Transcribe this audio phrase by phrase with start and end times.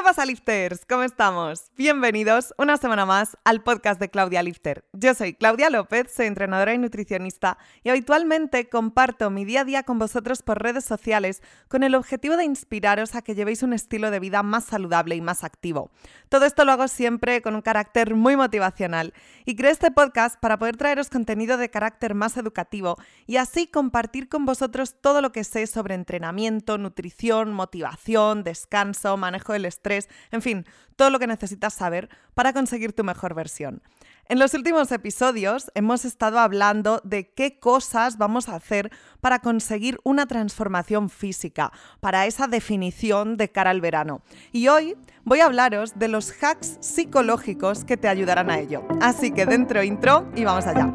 [0.00, 0.86] ¿Qué pasa, lifters?
[0.88, 1.72] ¿Cómo estamos?
[1.76, 4.86] Bienvenidos una semana más al podcast de Claudia Lifter.
[4.94, 9.82] Yo soy Claudia López, soy entrenadora y nutricionista y habitualmente comparto mi día a día
[9.82, 14.10] con vosotros por redes sociales con el objetivo de inspiraros a que llevéis un estilo
[14.10, 15.90] de vida más saludable y más activo.
[16.30, 19.12] Todo esto lo hago siempre con un carácter muy motivacional
[19.44, 22.96] y creo este podcast para poder traeros contenido de carácter más educativo
[23.26, 29.52] y así compartir con vosotros todo lo que sé sobre entrenamiento, nutrición, motivación, descanso, manejo
[29.52, 29.89] del estrés,
[30.30, 30.66] en fin,
[30.96, 33.82] todo lo que necesitas saber para conseguir tu mejor versión.
[34.30, 39.98] En los últimos episodios hemos estado hablando de qué cosas vamos a hacer para conseguir
[40.04, 44.22] una transformación física, para esa definición de cara al verano.
[44.52, 48.86] Y hoy voy a hablaros de los hacks psicológicos que te ayudarán a ello.
[49.00, 50.94] Así que dentro intro y vamos allá.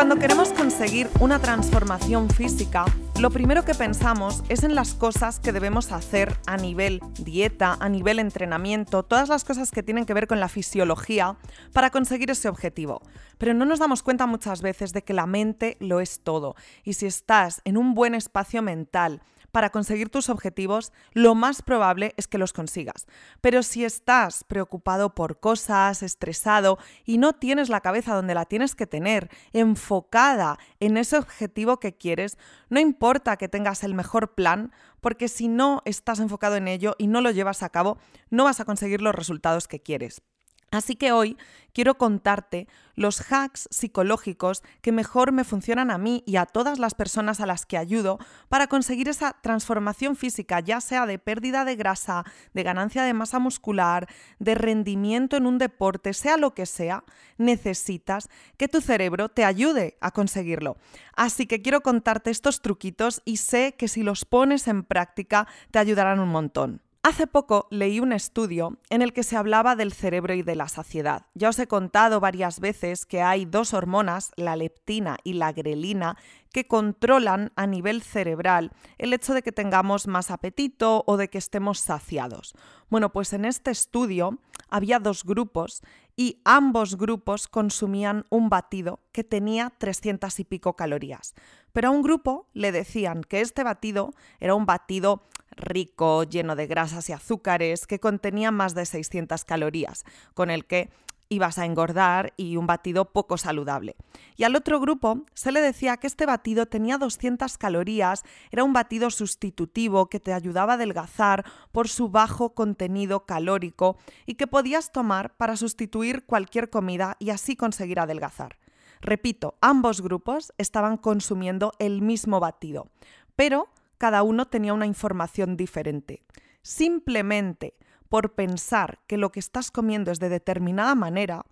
[0.00, 2.86] Cuando queremos conseguir una transformación física,
[3.20, 7.90] lo primero que pensamos es en las cosas que debemos hacer a nivel dieta, a
[7.90, 11.36] nivel entrenamiento, todas las cosas que tienen que ver con la fisiología
[11.74, 13.02] para conseguir ese objetivo.
[13.36, 16.56] Pero no nos damos cuenta muchas veces de que la mente lo es todo.
[16.82, 19.20] Y si estás en un buen espacio mental,
[19.52, 23.06] para conseguir tus objetivos, lo más probable es que los consigas.
[23.40, 28.74] Pero si estás preocupado por cosas, estresado y no tienes la cabeza donde la tienes
[28.74, 34.72] que tener, enfocada en ese objetivo que quieres, no importa que tengas el mejor plan,
[35.00, 37.98] porque si no estás enfocado en ello y no lo llevas a cabo,
[38.30, 40.22] no vas a conseguir los resultados que quieres.
[40.70, 41.36] Así que hoy
[41.72, 46.94] quiero contarte los hacks psicológicos que mejor me funcionan a mí y a todas las
[46.94, 48.18] personas a las que ayudo
[48.48, 53.40] para conseguir esa transformación física, ya sea de pérdida de grasa, de ganancia de masa
[53.40, 54.06] muscular,
[54.38, 57.02] de rendimiento en un deporte, sea lo que sea,
[57.36, 60.76] necesitas que tu cerebro te ayude a conseguirlo.
[61.16, 65.80] Así que quiero contarte estos truquitos y sé que si los pones en práctica te
[65.80, 66.82] ayudarán un montón.
[67.02, 70.68] Hace poco leí un estudio en el que se hablaba del cerebro y de la
[70.68, 71.24] saciedad.
[71.32, 76.18] Ya os he contado varias veces que hay dos hormonas, la leptina y la grelina,
[76.52, 81.38] que controlan a nivel cerebral el hecho de que tengamos más apetito o de que
[81.38, 82.54] estemos saciados.
[82.90, 84.38] Bueno, pues en este estudio
[84.68, 85.82] había dos grupos
[86.16, 91.34] y ambos grupos consumían un batido que tenía 300 y pico calorías.
[91.72, 96.66] Pero a un grupo le decían que este batido era un batido rico, lleno de
[96.66, 100.90] grasas y azúcares, que contenía más de 600 calorías, con el que
[101.30, 103.94] ibas a engordar y un batido poco saludable.
[104.36, 108.72] Y al otro grupo se le decía que este batido tenía 200 calorías, era un
[108.72, 113.96] batido sustitutivo que te ayudaba a adelgazar por su bajo contenido calórico
[114.26, 118.58] y que podías tomar para sustituir cualquier comida y así conseguir adelgazar.
[119.00, 122.88] Repito, ambos grupos estaban consumiendo el mismo batido,
[123.36, 123.68] pero
[124.00, 126.22] cada uno tenía una información diferente.
[126.62, 127.74] Simplemente
[128.08, 131.44] por pensar que lo que estás comiendo es de determinada manera,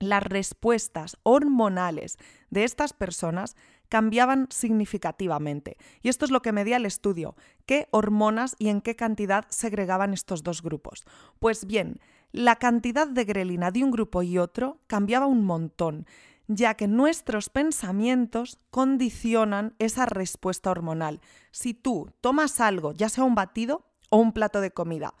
[0.00, 2.18] las respuestas hormonales
[2.50, 3.54] de estas personas
[3.88, 5.76] cambiaban significativamente.
[6.02, 10.12] Y esto es lo que medía el estudio, qué hormonas y en qué cantidad segregaban
[10.12, 11.04] estos dos grupos.
[11.38, 12.00] Pues bien,
[12.32, 16.06] la cantidad de grelina de un grupo y otro cambiaba un montón
[16.46, 21.20] ya que nuestros pensamientos condicionan esa respuesta hormonal.
[21.50, 25.14] Si tú tomas algo, ya sea un batido o un plato de comida,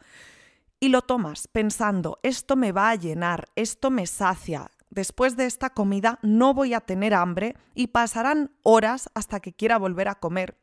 [0.80, 5.70] y lo tomas pensando, esto me va a llenar, esto me sacia, después de esta
[5.70, 10.58] comida no voy a tener hambre y pasarán horas hasta que quiera volver a comer,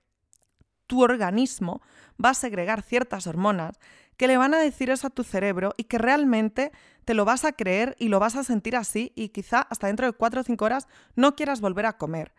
[0.91, 1.81] tu organismo
[2.23, 3.79] va a segregar ciertas hormonas
[4.21, 6.71] que le van a decir eso a tu cerebro y que realmente
[7.05, 10.05] te lo vas a creer y lo vas a sentir así y quizá hasta dentro
[10.05, 12.31] de cuatro o cinco horas no quieras volver a comer.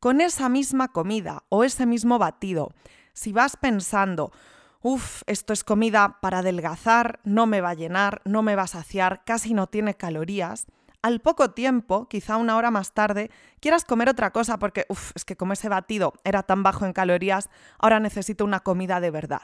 [0.00, 2.72] Con esa misma comida o ese mismo batido,
[3.12, 4.32] si vas pensando,
[4.80, 8.68] uff, esto es comida para adelgazar, no me va a llenar, no me va a
[8.68, 10.64] saciar, casi no tiene calorías,
[11.02, 13.30] al poco tiempo, quizá una hora más tarde,
[13.60, 16.94] quieras comer otra cosa porque, uff, es que como ese batido era tan bajo en
[16.94, 19.42] calorías, ahora necesito una comida de verdad.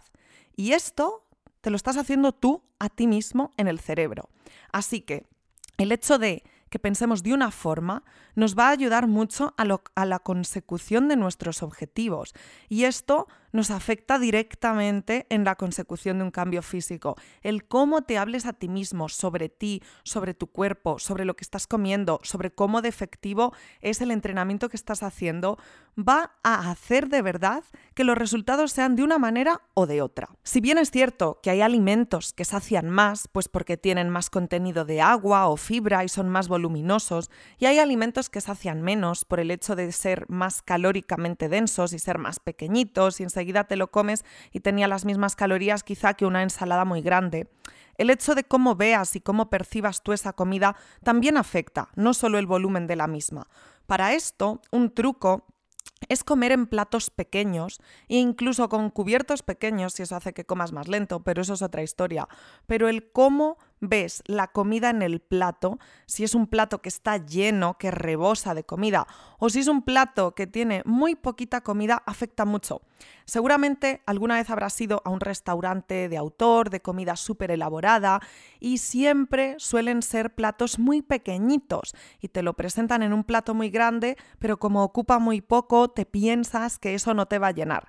[0.56, 1.26] Y esto
[1.62, 4.28] te lo estás haciendo tú a ti mismo en el cerebro.
[4.70, 5.26] Así que
[5.78, 8.02] el hecho de que pensemos de una forma
[8.34, 9.64] nos va a ayudar mucho a,
[9.94, 12.34] a, la consecución de nuestros objetivos.
[12.68, 17.16] Y esto nos afecta directamente en la consecución de un cambio físico.
[17.42, 21.44] El cómo te hables a ti mismo, sobre ti, sobre tu cuerpo, sobre lo que
[21.44, 25.58] estás comiendo, sobre cómo de efectivo es el entrenamiento que estás haciendo,
[25.98, 27.64] va a hacer de verdad
[27.94, 30.30] que los resultados sean de una manera o de otra.
[30.42, 34.84] Si bien es cierto que hay alimentos que sacian más, pues porque tienen más contenido
[34.84, 39.40] de agua o fibra y son más voluminosos, y hay alimentos que sacian menos por
[39.40, 43.24] el hecho de ser más calóricamente densos y ser más pequeñitos y
[43.64, 47.48] te lo comes y tenía las mismas calorías quizá que una ensalada muy grande.
[47.96, 52.38] El hecho de cómo veas y cómo percibas tú esa comida también afecta, no solo
[52.38, 53.48] el volumen de la misma.
[53.86, 55.46] Para esto, un truco
[56.08, 60.72] es comer en platos pequeños e incluso con cubiertos pequeños, si eso hace que comas
[60.72, 62.28] más lento, pero eso es otra historia.
[62.66, 67.18] Pero el cómo ves la comida en el plato, si es un plato que está
[67.18, 69.06] lleno, que rebosa de comida,
[69.38, 72.80] o si es un plato que tiene muy poquita comida, afecta mucho.
[73.24, 78.20] Seguramente alguna vez habrás ido a un restaurante de autor, de comida súper elaborada,
[78.60, 83.70] y siempre suelen ser platos muy pequeñitos y te lo presentan en un plato muy
[83.70, 87.88] grande, pero como ocupa muy poco, te piensas que eso no te va a llenar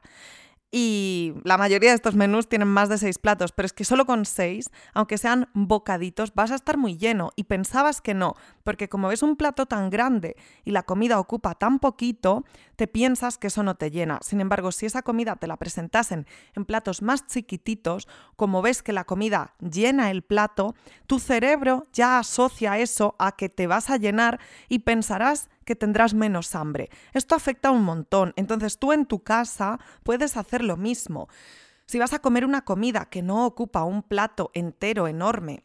[0.75, 4.07] y la mayoría de estos menús tienen más de seis platos, pero es que solo
[4.07, 8.33] con seis, aunque sean bocaditos, vas a estar muy lleno y pensabas que no,
[8.63, 10.35] porque como ves un plato tan grande
[10.65, 12.43] y la comida ocupa tan poquito,
[12.75, 14.17] te piensas que eso no te llena.
[14.23, 16.25] Sin embargo, si esa comida te la presentasen
[16.55, 20.73] en platos más chiquititos, como ves que la comida llena el plato,
[21.05, 26.13] tu cerebro ya asocia eso a que te vas a llenar y pensarás que tendrás
[26.13, 26.89] menos hambre.
[27.13, 28.33] Esto afecta un montón.
[28.35, 31.27] Entonces tú en tu casa puedes hacer lo mismo.
[31.85, 35.63] Si vas a comer una comida que no ocupa un plato entero enorme,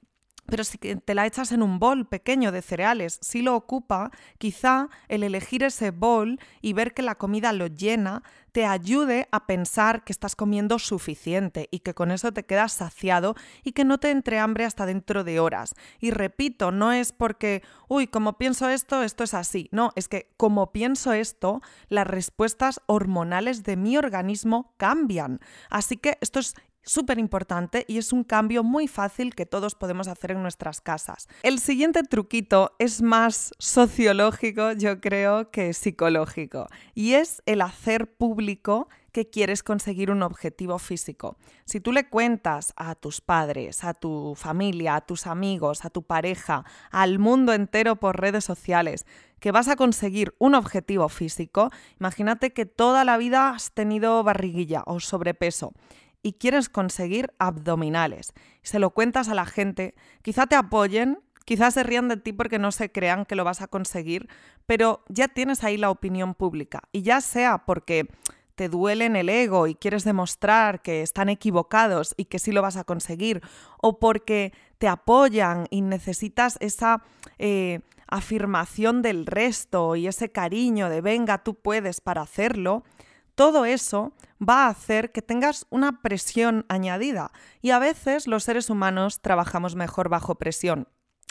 [0.49, 4.89] pero si te la echas en un bol pequeño de cereales, si lo ocupa, quizá
[5.09, 8.23] el elegir ese bol y ver que la comida lo llena
[8.53, 13.35] te ayude a pensar que estás comiendo suficiente y que con eso te quedas saciado
[13.63, 15.75] y que no te entre hambre hasta dentro de horas.
[16.01, 19.69] Y repito, no es porque, uy, como pienso esto, esto es así.
[19.71, 25.41] No, es que como pienso esto, las respuestas hormonales de mi organismo cambian.
[25.71, 26.55] Así que esto es
[26.89, 31.29] súper importante y es un cambio muy fácil que todos podemos hacer en nuestras casas.
[31.43, 38.89] El siguiente truquito es más sociológico, yo creo, que psicológico, y es el hacer público
[39.13, 41.37] que quieres conseguir un objetivo físico.
[41.65, 46.03] Si tú le cuentas a tus padres, a tu familia, a tus amigos, a tu
[46.03, 49.07] pareja, al mundo entero por redes sociales,
[49.41, 51.71] que vas a conseguir un objetivo físico,
[52.01, 55.73] imagínate que toda la vida has tenido barriguilla o sobrepeso
[56.23, 58.33] y quieres conseguir abdominales.
[58.63, 62.59] Se lo cuentas a la gente, quizá te apoyen, quizás se rían de ti porque
[62.59, 64.29] no se crean que lo vas a conseguir,
[64.67, 66.83] pero ya tienes ahí la opinión pública.
[66.93, 68.09] Y ya sea porque
[68.55, 72.61] te duele en el ego y quieres demostrar que están equivocados y que sí lo
[72.61, 73.41] vas a conseguir,
[73.81, 77.05] o porque te apoyan y necesitas esa
[77.39, 82.83] eh, afirmación del resto y ese cariño de venga, tú puedes para hacerlo,
[83.37, 88.71] todo eso va a hacer que tengas una presión añadida y a veces los seres
[88.71, 90.89] humanos trabajamos mejor bajo presión.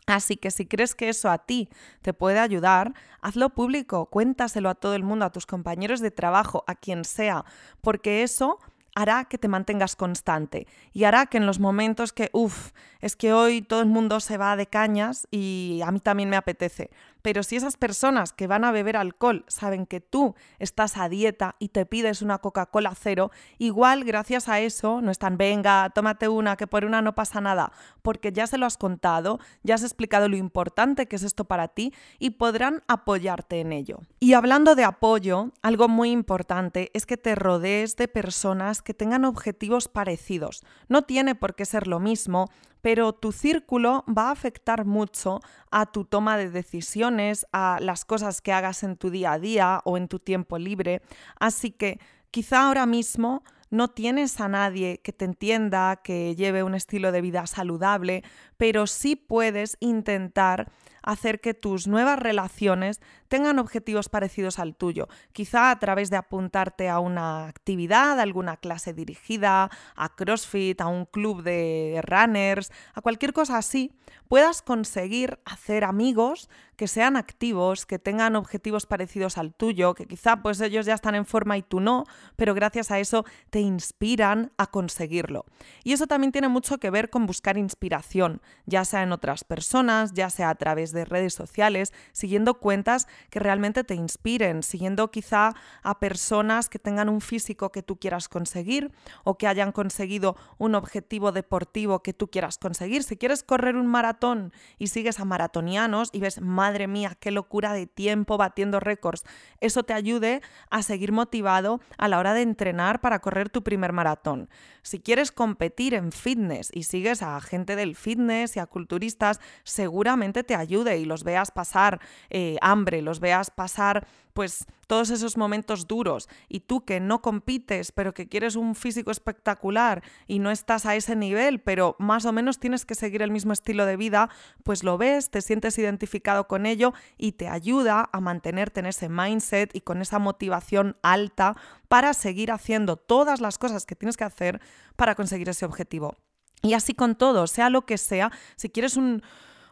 [0.08, 1.70] Así que si crees que eso a ti
[2.02, 6.64] te puede ayudar, hazlo público, cuéntaselo a todo el mundo, a tus compañeros de trabajo,
[6.66, 7.44] a quien sea,
[7.82, 8.58] porque eso
[8.96, 13.32] hará que te mantengas constante y hará que en los momentos que, uff, es que
[13.34, 16.90] hoy todo el mundo se va de cañas y a mí también me apetece.
[17.22, 21.56] Pero si esas personas que van a beber alcohol saben que tú estás a dieta
[21.60, 26.56] y te pides una Coca-Cola cero, igual gracias a eso no están, venga, tómate una,
[26.56, 27.72] que por una no pasa nada,
[28.02, 31.68] porque ya se lo has contado, ya has explicado lo importante que es esto para
[31.68, 34.00] ti y podrán apoyarte en ello.
[34.20, 39.26] Y hablando de apoyo, algo muy importante es que te rodees de personas que tengan
[39.26, 40.64] objetivos parecidos.
[40.88, 42.50] No tiene por qué ser lo mismo,
[42.88, 45.42] pero tu círculo va a afectar mucho
[45.72, 49.82] a tu toma de decisiones, a las cosas que hagas en tu día a día
[49.84, 51.02] o en tu tiempo libre.
[51.38, 52.00] Así que
[52.32, 57.20] quizá ahora mismo no tienes a nadie que te entienda, que lleve un estilo de
[57.20, 58.24] vida saludable,
[58.56, 60.72] pero sí puedes intentar
[61.04, 66.90] hacer que tus nuevas relaciones tengan objetivos parecidos al tuyo, quizá a través de apuntarte
[66.90, 73.02] a una actividad, a alguna clase dirigida, a CrossFit, a un club de runners, a
[73.02, 73.92] cualquier cosa así,
[74.28, 80.38] puedas conseguir hacer amigos que sean activos, que tengan objetivos parecidos al tuyo, que quizá
[80.44, 82.04] pues ellos ya están en forma y tú no,
[82.36, 85.46] pero gracias a eso te inspiran a conseguirlo.
[85.84, 90.14] Y eso también tiene mucho que ver con buscar inspiración, ya sea en otras personas,
[90.14, 95.54] ya sea a través de redes sociales, siguiendo cuentas que realmente te inspiren, siguiendo quizá
[95.84, 98.92] a personas que tengan un físico que tú quieras conseguir
[99.24, 103.04] o que hayan conseguido un objetivo deportivo que tú quieras conseguir.
[103.04, 107.74] Si quieres correr un maratón y sigues a maratonianos y ves, madre mía, qué locura
[107.74, 109.24] de tiempo batiendo récords,
[109.62, 113.94] eso te ayude a seguir motivado a la hora de entrenar para correr tu primer
[113.94, 114.50] maratón.
[114.82, 120.44] Si quieres competir en fitness y sigues a gente del fitness y a culturistas, seguramente
[120.44, 125.88] te ayude y los veas pasar eh, hambre, los veas pasar pues todos esos momentos
[125.88, 130.86] duros y tú que no compites, pero que quieres un físico espectacular y no estás
[130.86, 134.30] a ese nivel, pero más o menos tienes que seguir el mismo estilo de vida,
[134.64, 139.10] pues lo ves, te sientes identificado con ello y te ayuda a mantenerte en ese
[139.10, 141.56] mindset y con esa motivación alta
[141.88, 144.62] para seguir haciendo todas las cosas que tienes que hacer
[144.96, 146.16] para conseguir ese objetivo.
[146.62, 149.24] Y así con todo, sea lo que sea, si quieres un,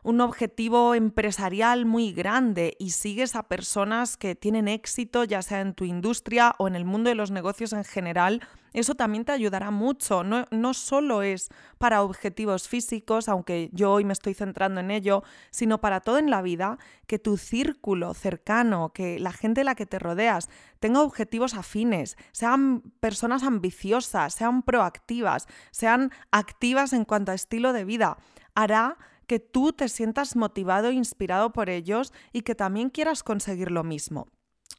[0.06, 5.74] un objetivo empresarial muy grande y sigues a personas que tienen éxito, ya sea en
[5.74, 8.42] tu industria o en el mundo de los negocios en general,
[8.74, 10.24] eso también te ayudará mucho.
[10.24, 15.24] No, no solo es para objetivos físicos, aunque yo hoy me estoy centrando en ello,
[15.50, 19.76] sino para todo en la vida, que tu círculo cercano, que la gente en la
[19.76, 27.32] que te rodeas tenga objetivos afines, sean personas ambiciosas, sean proactivas, sean activas en cuanto
[27.32, 28.18] a estilo de vida,
[28.54, 33.72] hará que tú te sientas motivado e inspirado por ellos y que también quieras conseguir
[33.72, 34.28] lo mismo.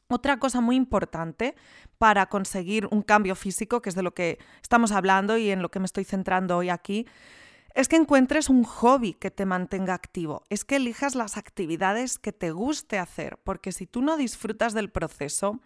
[0.08, 1.56] Otra cosa muy importante
[1.98, 5.70] para conseguir un cambio físico, que es de lo que estamos hablando y en lo
[5.70, 7.06] que me estoy centrando hoy aquí,
[7.74, 12.32] es que encuentres un hobby que te mantenga activo, es que elijas las actividades que
[12.32, 15.60] te guste hacer, porque si tú no disfrutas del proceso,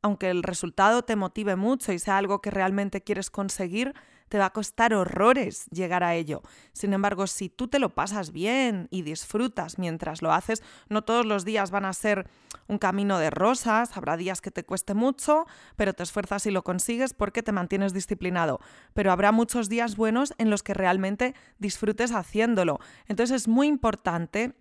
[0.00, 3.94] aunque el resultado te motive mucho y sea algo que realmente quieres conseguir,
[4.28, 6.42] te va a costar horrores llegar a ello.
[6.72, 11.26] Sin embargo, si tú te lo pasas bien y disfrutas mientras lo haces, no todos
[11.26, 12.28] los días van a ser
[12.66, 16.62] un camino de rosas, habrá días que te cueste mucho, pero te esfuerzas y lo
[16.62, 18.60] consigues porque te mantienes disciplinado.
[18.94, 22.78] Pero habrá muchos días buenos en los que realmente disfrutes haciéndolo.
[23.06, 24.54] Entonces es muy importante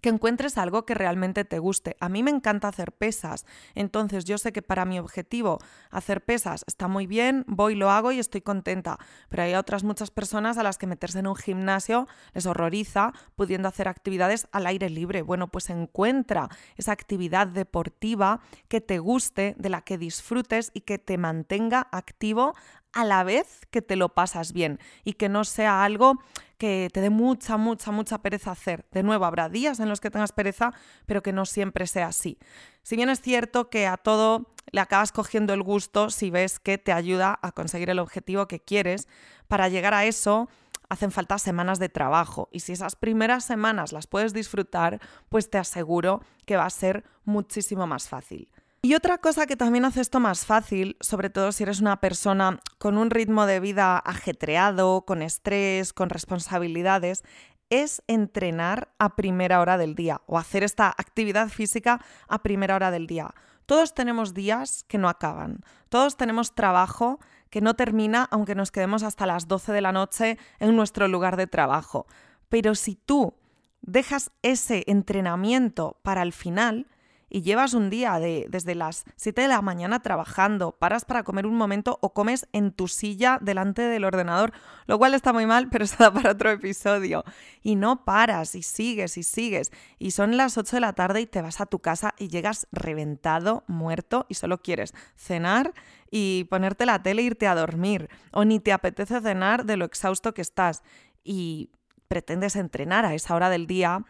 [0.00, 1.96] que encuentres algo que realmente te guste.
[2.00, 5.58] A mí me encanta hacer pesas, entonces yo sé que para mi objetivo
[5.90, 10.10] hacer pesas está muy bien, voy, lo hago y estoy contenta, pero hay otras muchas
[10.10, 14.90] personas a las que meterse en un gimnasio les horroriza pudiendo hacer actividades al aire
[14.90, 15.22] libre.
[15.22, 20.98] Bueno, pues encuentra esa actividad deportiva que te guste, de la que disfrutes y que
[20.98, 22.54] te mantenga activo
[22.92, 26.18] a la vez que te lo pasas bien y que no sea algo
[26.58, 28.84] que te dé mucha, mucha, mucha pereza hacer.
[28.90, 30.72] De nuevo, habrá días en los que tengas pereza,
[31.06, 32.38] pero que no siempre sea así.
[32.82, 36.78] Si bien es cierto que a todo le acabas cogiendo el gusto si ves que
[36.78, 39.08] te ayuda a conseguir el objetivo que quieres,
[39.48, 40.48] para llegar a eso
[40.90, 45.56] hacen falta semanas de trabajo y si esas primeras semanas las puedes disfrutar, pues te
[45.56, 48.50] aseguro que va a ser muchísimo más fácil.
[48.82, 52.60] Y otra cosa que también hace esto más fácil, sobre todo si eres una persona
[52.78, 57.22] con un ritmo de vida ajetreado, con estrés, con responsabilidades,
[57.68, 62.90] es entrenar a primera hora del día o hacer esta actividad física a primera hora
[62.90, 63.34] del día.
[63.66, 65.60] Todos tenemos días que no acaban,
[65.90, 67.20] todos tenemos trabajo
[67.50, 71.36] que no termina aunque nos quedemos hasta las 12 de la noche en nuestro lugar
[71.36, 72.06] de trabajo.
[72.48, 73.34] Pero si tú
[73.82, 76.86] dejas ese entrenamiento para el final,
[77.30, 81.46] y llevas un día de, desde las 7 de la mañana trabajando, paras para comer
[81.46, 84.52] un momento o comes en tu silla delante del ordenador,
[84.86, 87.24] lo cual está muy mal, pero está para otro episodio.
[87.62, 89.70] Y no paras y sigues y sigues.
[89.98, 92.66] Y son las 8 de la tarde y te vas a tu casa y llegas
[92.72, 95.72] reventado, muerto y solo quieres cenar
[96.10, 98.10] y ponerte la tele e irte a dormir.
[98.32, 100.82] O ni te apetece cenar de lo exhausto que estás.
[101.22, 101.70] Y
[102.08, 104.04] pretendes entrenar a esa hora del día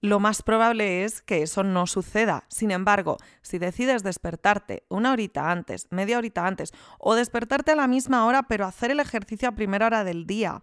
[0.00, 2.44] lo más probable es que eso no suceda.
[2.48, 7.86] Sin embargo, si decides despertarte una horita antes, media horita antes, o despertarte a la
[7.86, 10.60] misma hora, pero hacer el ejercicio a primera hora del día,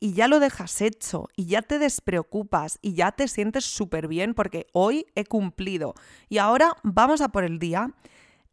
[0.00, 4.34] y ya lo dejas hecho, y ya te despreocupas, y ya te sientes súper bien
[4.34, 5.94] porque hoy he cumplido,
[6.28, 7.90] y ahora vamos a por el día,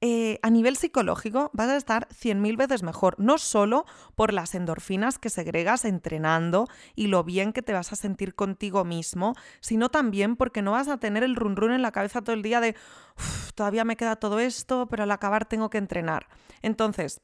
[0.02, 5.20] eh, a nivel psicológico vas a estar 100.000 veces mejor, no solo por las endorfinas
[5.20, 10.36] que segregas entrenando y lo bien que te vas a sentir contigo mismo, sino también
[10.36, 12.76] porque no vas a tener el run run en la cabeza todo el día de
[13.56, 16.28] todavía me queda todo esto, pero al acabar tengo que entrenar.
[16.64, 17.22] Entonces,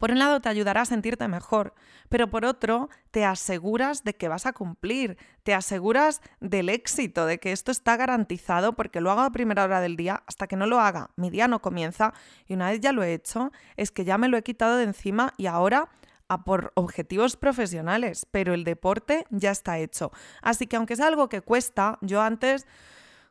[0.00, 1.74] por un lado te ayudará a sentirte mejor,
[2.08, 7.38] pero por otro te aseguras de que vas a cumplir, te aseguras del éxito, de
[7.38, 10.66] que esto está garantizado porque lo hago a primera hora del día hasta que no
[10.66, 11.10] lo haga.
[11.16, 12.14] Mi día no comienza
[12.46, 14.84] y una vez ya lo he hecho, es que ya me lo he quitado de
[14.84, 15.90] encima y ahora
[16.28, 20.12] a por objetivos profesionales, pero el deporte ya está hecho.
[20.40, 22.66] Así que aunque es algo que cuesta, yo antes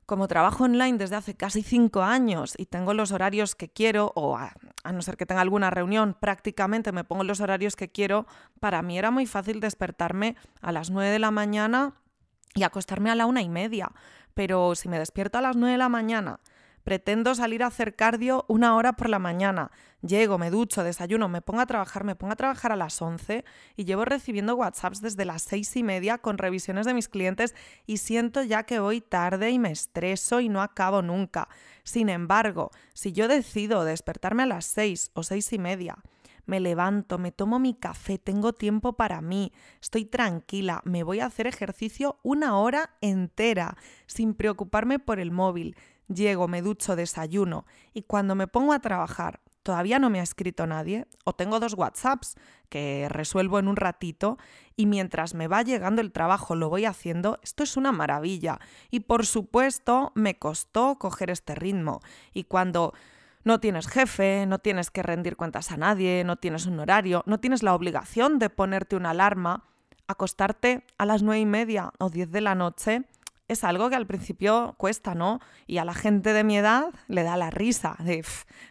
[0.09, 4.35] como trabajo online desde hace casi cinco años y tengo los horarios que quiero, o
[4.35, 4.55] a,
[4.91, 8.25] no ser que tenga alguna reunión, prácticamente me pongo los horarios que quiero,
[8.59, 11.93] para mí era muy fácil despertarme a las nueve de la mañana
[12.55, 13.91] y acostarme a la una y media.
[14.33, 16.39] Pero si me despierto a las nueve de la mañana,
[16.89, 19.69] Pretendo salir a hacer cardio una hora por la mañana.
[20.01, 23.45] Llego, me ducho, desayuno, me pongo a trabajar, me pongo a trabajar a las 11
[23.75, 27.53] y llevo recibiendo WhatsApps desde las seis y media con revisiones de mis clientes
[27.85, 31.47] y siento ya que voy tarde y me estreso y no acabo nunca.
[31.83, 35.99] Sin embargo, si yo decido despertarme a las seis o seis y media,
[36.47, 41.27] me levanto, me tomo mi café, tengo tiempo para mí, estoy tranquila, me voy a
[41.27, 43.77] hacer ejercicio una hora entera,
[44.07, 45.75] sin preocuparme por el móvil.
[46.13, 50.65] Llego, me ducho, desayuno y cuando me pongo a trabajar todavía no me ha escrito
[50.65, 52.35] nadie o tengo dos WhatsApps
[52.69, 54.39] que resuelvo en un ratito
[54.75, 58.59] y mientras me va llegando el trabajo lo voy haciendo, esto es una maravilla.
[58.89, 62.01] Y por supuesto me costó coger este ritmo
[62.33, 62.93] y cuando
[63.43, 67.39] no tienes jefe, no tienes que rendir cuentas a nadie, no tienes un horario, no
[67.39, 69.65] tienes la obligación de ponerte una alarma,
[70.07, 73.03] acostarte a las nueve y media o diez de la noche
[73.49, 75.41] es algo que al principio cuesta, ¿no?
[75.67, 78.23] Y a la gente de mi edad le da la risa de,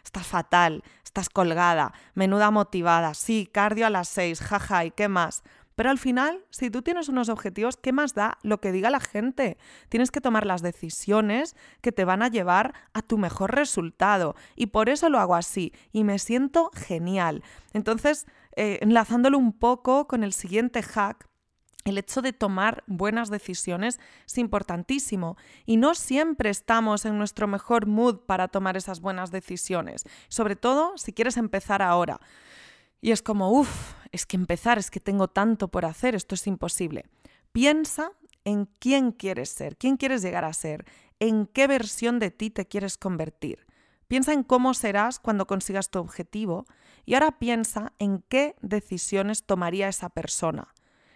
[0.03, 5.43] estás fatal, estás colgada, menuda motivada, sí, cardio a las seis, jaja, ¿y qué más?
[5.75, 8.99] Pero al final, si tú tienes unos objetivos, ¿qué más da lo que diga la
[8.99, 9.57] gente?
[9.87, 14.35] Tienes que tomar las decisiones que te van a llevar a tu mejor resultado.
[14.57, 15.71] Y por eso lo hago así.
[15.93, 17.43] Y me siento genial.
[17.71, 21.28] Entonces, eh, enlazándolo un poco con el siguiente hack,
[21.85, 27.87] el hecho de tomar buenas decisiones es importantísimo y no siempre estamos en nuestro mejor
[27.87, 32.19] mood para tomar esas buenas decisiones, sobre todo si quieres empezar ahora.
[33.01, 36.47] Y es como, uff, es que empezar, es que tengo tanto por hacer, esto es
[36.47, 37.05] imposible.
[37.51, 38.11] Piensa
[38.43, 40.85] en quién quieres ser, quién quieres llegar a ser,
[41.19, 43.65] en qué versión de ti te quieres convertir.
[44.07, 46.65] Piensa en cómo serás cuando consigas tu objetivo
[47.05, 50.73] y ahora piensa en qué decisiones tomaría esa persona.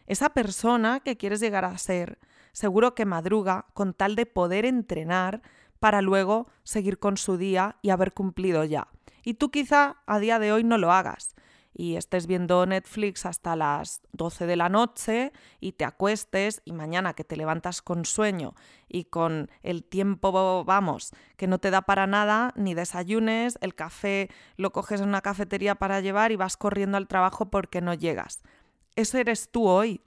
[0.08, 2.20] Esa persona que quieres llegar a ser,
[2.52, 5.42] seguro que madruga con tal de poder entrenar
[5.80, 8.88] para luego seguir con su día y haber cumplido ya.
[9.24, 11.36] Y tú quizá a día de hoy no lo hagas
[11.74, 17.14] y estés viendo Netflix hasta las 12 de la noche y te acuestes y mañana
[17.14, 18.54] que te levantas con sueño
[18.88, 24.30] y con el tiempo, vamos, que no te da para nada, ni desayunes, el café
[24.56, 28.44] lo coges en una cafetería para llevar y vas corriendo al trabajo porque no llegas.
[28.96, 30.02] Eso eres tú hoy,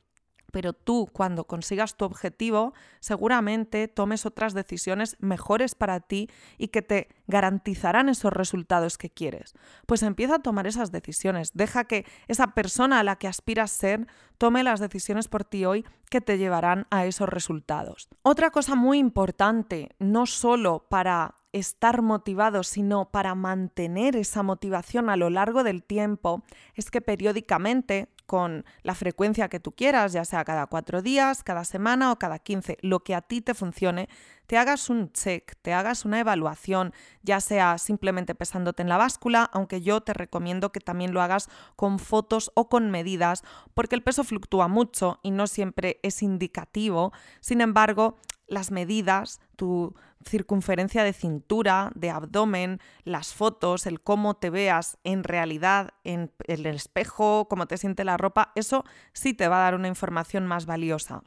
[0.52, 6.82] pero tú cuando consigas tu objetivo seguramente tomes otras decisiones mejores para ti y que
[6.82, 9.54] te garantizarán esos resultados que quieres.
[9.86, 14.06] Pues empieza a tomar esas decisiones, deja que esa persona a la que aspiras ser
[14.38, 18.08] tome las decisiones por ti hoy que te llevarán a esos resultados.
[18.22, 25.16] Otra cosa muy importante, no solo para estar motivado, sino para mantener esa motivación a
[25.16, 26.42] lo largo del tiempo,
[26.74, 31.64] es que periódicamente con la frecuencia que tú quieras, ya sea cada cuatro días, cada
[31.64, 34.08] semana o cada quince, lo que a ti te funcione,
[34.46, 39.48] te hagas un check, te hagas una evaluación, ya sea simplemente pesándote en la báscula,
[39.52, 43.42] aunque yo te recomiendo que también lo hagas con fotos o con medidas,
[43.74, 47.12] porque el peso fluctúa mucho y no siempre es indicativo.
[47.40, 54.50] Sin embargo, las medidas, tu circunferencia de cintura, de abdomen, las fotos, el cómo te
[54.50, 59.58] veas en realidad en el espejo, cómo te siente la ropa, eso sí te va
[59.58, 61.22] a dar una información más valiosa.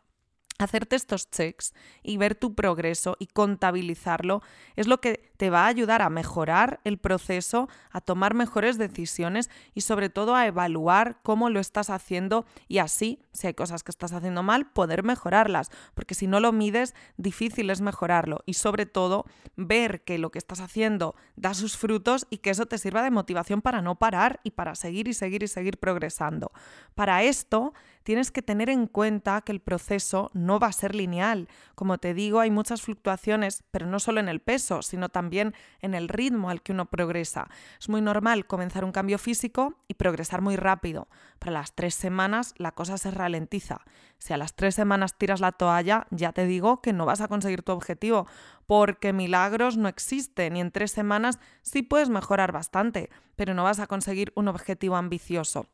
[0.58, 4.41] Hacerte estos checks y ver tu progreso y contabilizarlo
[4.75, 9.49] es lo que te va a ayudar a mejorar el proceso, a tomar mejores decisiones
[9.73, 13.91] y sobre todo a evaluar cómo lo estás haciendo y así, si hay cosas que
[13.91, 18.86] estás haciendo mal, poder mejorarlas, porque si no lo mides, difícil es mejorarlo y sobre
[18.86, 19.23] todo
[19.56, 23.10] ver que lo que estás haciendo da sus frutos y que eso te sirva de
[23.10, 26.52] motivación para no parar y para seguir y seguir y seguir progresando.
[26.95, 27.73] Para esto,
[28.04, 31.47] tienes que tener en cuenta que el proceso no va a ser lineal.
[31.75, 35.93] Como te digo, hay muchas fluctuaciones, pero no solo en el peso, sino también en
[35.93, 37.47] el ritmo al que uno progresa.
[37.79, 41.07] Es muy normal comenzar un cambio físico y progresar muy rápido.
[41.39, 43.81] Para las tres semanas la cosa se ralentiza.
[44.17, 47.27] Si a las tres semanas tiras la toalla, ya te digo que no vas a
[47.27, 48.27] conseguir tu objetivo,
[48.65, 53.79] porque milagros no existen y en tres semanas sí puedes mejorar bastante, pero no vas
[53.79, 55.67] a conseguir un objetivo ambicioso.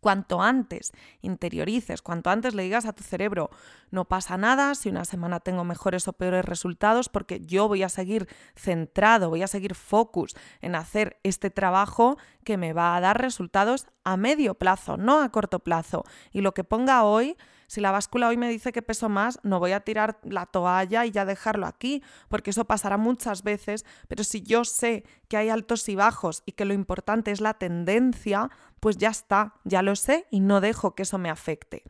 [0.00, 3.50] Cuanto antes interiorices, cuanto antes le digas a tu cerebro,
[3.90, 7.88] no pasa nada si una semana tengo mejores o peores resultados porque yo voy a
[7.88, 13.20] seguir centrado, voy a seguir focus en hacer este trabajo que me va a dar
[13.20, 16.04] resultados a medio plazo, no a corto plazo.
[16.32, 17.36] Y lo que ponga hoy
[17.70, 21.06] si la báscula hoy me dice que peso más, no voy a tirar la toalla
[21.06, 25.50] y ya dejarlo aquí, porque eso pasará muchas veces, pero si yo sé que hay
[25.50, 29.94] altos y bajos y que lo importante es la tendencia, pues ya está, ya lo
[29.94, 31.84] sé y no dejo que eso me afecte.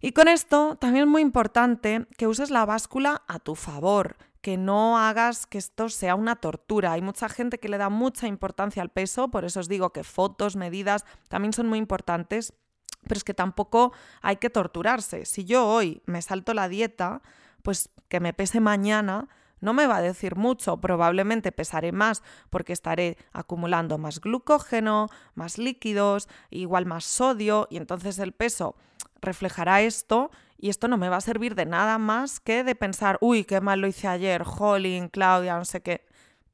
[0.00, 4.14] Y con esto también es muy importante que uses la báscula a tu favor.
[4.40, 6.92] que no hagas que esto sea una tortura.
[6.92, 10.04] Hay mucha gente que le da mucha importancia al peso, por eso os digo que
[10.04, 12.52] fotos, medidas también son muy importantes,
[13.06, 13.92] pero es que tampoco
[14.22, 15.24] hay que torturarse.
[15.24, 17.22] Si yo hoy me salto la dieta,
[17.62, 19.28] pues que me pese mañana
[19.60, 25.58] no me va a decir mucho, probablemente pesaré más porque estaré acumulando más glucógeno, más
[25.58, 28.76] líquidos, igual más sodio y entonces el peso
[29.20, 33.18] reflejará esto y esto no me va a servir de nada más que de pensar,
[33.20, 36.06] uy, qué mal lo hice ayer, Jolín, Claudia, no sé qué.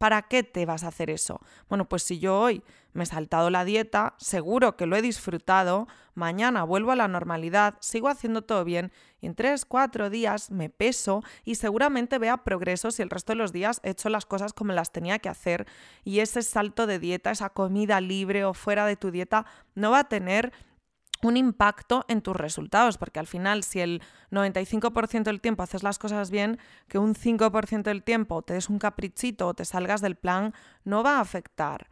[0.02, 1.40] ¿Para qué te vas a hacer eso?
[1.68, 5.86] Bueno, pues si yo hoy me he saltado la dieta, seguro que lo he disfrutado,
[6.16, 10.70] mañana vuelvo a la normalidad, sigo haciendo todo bien y en tres, cuatro días me
[10.70, 14.52] peso y seguramente vea progresos y el resto de los días he hecho las cosas
[14.52, 15.68] como las tenía que hacer
[16.02, 20.00] y ese salto de dieta, esa comida libre o fuera de tu dieta no va
[20.00, 20.52] a tener
[21.28, 25.98] un impacto en tus resultados, porque al final si el 95% del tiempo haces las
[25.98, 26.58] cosas bien,
[26.88, 30.54] que un 5% del tiempo te des un caprichito o te salgas del plan,
[30.84, 31.88] no va a afectar.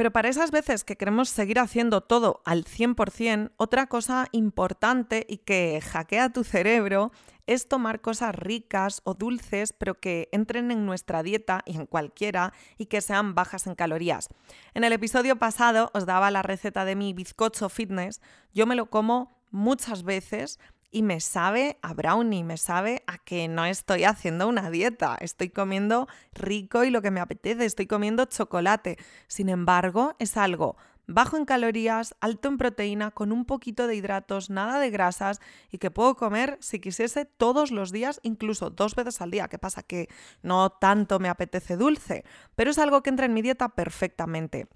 [0.00, 5.36] Pero para esas veces que queremos seguir haciendo todo al 100%, otra cosa importante y
[5.36, 7.12] que hackea tu cerebro
[7.46, 12.54] es tomar cosas ricas o dulces, pero que entren en nuestra dieta y en cualquiera
[12.78, 14.30] y que sean bajas en calorías.
[14.72, 18.22] En el episodio pasado os daba la receta de mi bizcocho fitness.
[18.54, 20.58] Yo me lo como muchas veces
[20.90, 25.50] y me sabe a brownie, me sabe a que no estoy haciendo una dieta, estoy
[25.50, 28.98] comiendo rico y lo que me apetece, estoy comiendo chocolate.
[29.28, 30.76] Sin embargo, es algo
[31.10, 35.78] bajo en calorías, alto en proteína, con un poquito de hidratos, nada de grasas y
[35.78, 39.48] que puedo comer si quisiese todos los días, incluso dos veces al día.
[39.48, 39.82] ¿Qué pasa?
[39.82, 40.08] Que
[40.42, 42.24] no tanto me apetece dulce,
[42.54, 44.68] pero es algo que entra en mi dieta perfectamente.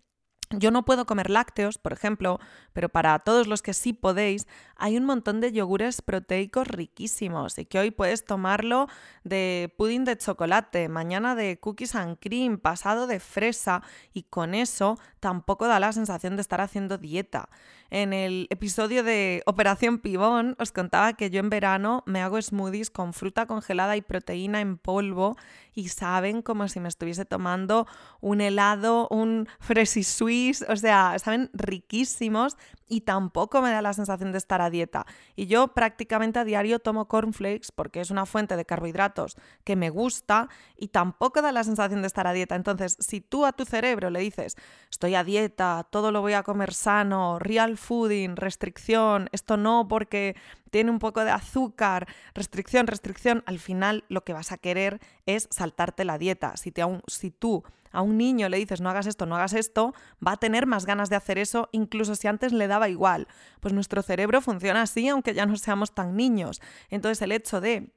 [0.51, 2.39] Yo no puedo comer lácteos, por ejemplo,
[2.73, 7.65] pero para todos los que sí podéis, hay un montón de yogures proteicos riquísimos y
[7.65, 8.89] que hoy puedes tomarlo
[9.25, 14.99] de pudding de chocolate, mañana de cookies and cream, pasado de fresa y con eso
[15.21, 17.49] tampoco da la sensación de estar haciendo dieta.
[17.91, 22.91] En el episodio de Operación Pibón os contaba que yo en verano me hago smoothies
[22.91, 25.37] con fruta congelada y proteína en polvo
[25.75, 27.87] y saben como si me estuviese tomando
[28.21, 32.57] un helado, un Freshy Swiss, o sea, saben riquísimos
[32.89, 35.07] y tampoco me da la sensación de estar a dieta.
[35.37, 39.91] Y yo prácticamente a diario tomo cornflakes porque es una fuente de carbohidratos que me
[39.91, 42.55] gusta y tampoco da la sensación de estar a dieta.
[42.55, 44.57] Entonces, si tú a tu cerebro le dices,
[44.91, 50.35] estoy a dieta, todo lo voy a comer sano, real fooding, restricción, esto no porque
[50.71, 55.47] tiene un poco de azúcar, restricción, restricción, al final lo que vas a querer es
[55.51, 56.57] saltarte la dieta.
[56.57, 59.95] Si, te, si tú a un niño le dices no hagas esto, no hagas esto,
[60.27, 63.29] va a tener más ganas de hacer eso, incluso si antes le daba igual.
[63.61, 66.61] Pues nuestro cerebro funciona así, aunque ya no seamos tan niños.
[66.91, 67.93] Entonces el hecho de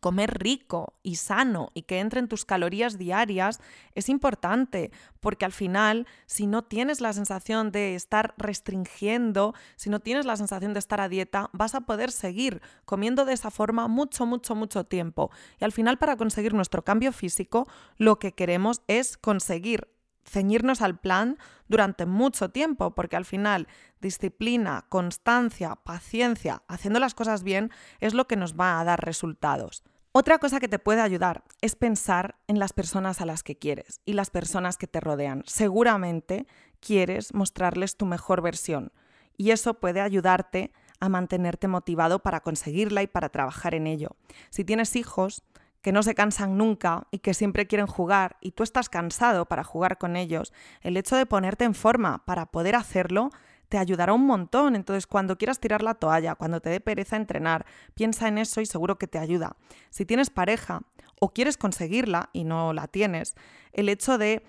[0.00, 3.60] comer rico y sano y que entren tus calorías diarias
[3.94, 10.00] es importante, porque al final, si no tienes la sensación de estar restringiendo, si no
[10.00, 13.86] tienes la sensación de estar a dieta, vas a poder seguir comiendo de esa forma
[13.88, 15.30] mucho, mucho, mucho tiempo.
[15.60, 19.91] Y al final, para conseguir nuestro cambio físico, lo que queremos es conseguir
[20.24, 23.68] ceñirnos al plan durante mucho tiempo, porque al final
[24.00, 29.84] disciplina, constancia, paciencia, haciendo las cosas bien es lo que nos va a dar resultados.
[30.14, 34.00] Otra cosa que te puede ayudar es pensar en las personas a las que quieres
[34.04, 35.42] y las personas que te rodean.
[35.46, 36.46] Seguramente
[36.80, 38.92] quieres mostrarles tu mejor versión
[39.38, 44.10] y eso puede ayudarte a mantenerte motivado para conseguirla y para trabajar en ello.
[44.50, 45.42] Si tienes hijos
[45.82, 49.64] que no se cansan nunca y que siempre quieren jugar y tú estás cansado para
[49.64, 53.30] jugar con ellos, el hecho de ponerte en forma para poder hacerlo
[53.68, 54.76] te ayudará un montón.
[54.76, 57.64] Entonces, cuando quieras tirar la toalla, cuando te dé pereza entrenar,
[57.94, 59.56] piensa en eso y seguro que te ayuda.
[59.88, 60.82] Si tienes pareja
[61.18, 63.34] o quieres conseguirla y no la tienes,
[63.72, 64.44] el hecho de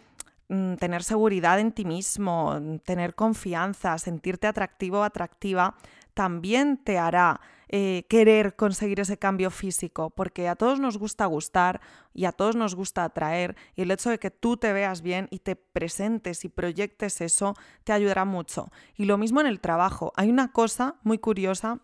[0.49, 5.77] mm, tener seguridad en ti mismo, tener confianza, sentirte atractivo o atractiva,
[6.13, 11.81] también te hará eh, querer conseguir ese cambio físico, porque a todos nos gusta gustar
[12.13, 15.27] y a todos nos gusta atraer y el hecho de que tú te veas bien
[15.31, 18.69] y te presentes y proyectes eso te ayudará mucho.
[18.95, 20.13] Y lo mismo en el trabajo.
[20.15, 21.79] Hay una cosa muy curiosa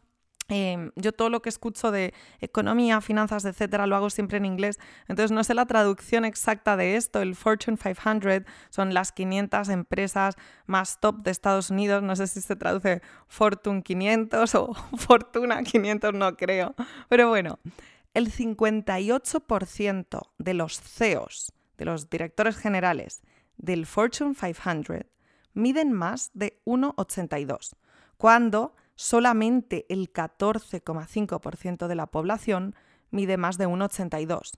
[0.51, 4.79] Em, yo todo lo que escucho de economía, finanzas, etcétera, lo hago siempre en inglés.
[5.07, 7.21] Entonces no sé la traducción exacta de esto.
[7.21, 10.35] El Fortune 500 son las 500 empresas
[10.65, 12.01] más top de Estados Unidos.
[12.01, 16.73] No sé si se traduce Fortune 500 o Fortuna 500, no creo.
[17.09, 17.59] Pero bueno,
[18.15, 23.21] el 58% de los CEOs, de los directores generales
[23.57, 25.05] del Fortune 500,
[25.53, 27.75] miden más de 1,82.
[28.17, 32.75] Cuando solamente el 14,5% de la población
[33.12, 34.57] mide más de 1,82.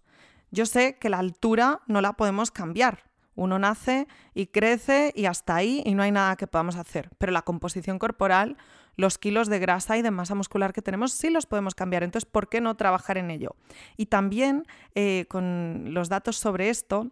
[0.49, 3.03] Yo sé que la altura no la podemos cambiar.
[3.35, 7.11] Uno nace y crece y hasta ahí y no hay nada que podamos hacer.
[7.19, 8.57] Pero la composición corporal,
[8.95, 12.01] los kilos de grasa y de masa muscular que tenemos sí los podemos cambiar.
[12.01, 13.55] Entonces, ¿por qué no trabajar en ello?
[13.95, 17.11] Y también eh, con los datos sobre esto,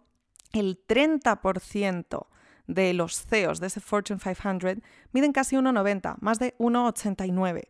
[0.52, 2.26] el 30%
[2.70, 4.76] de los CEOs de ese Fortune 500
[5.12, 7.68] miden casi 1,90, más de 1,89.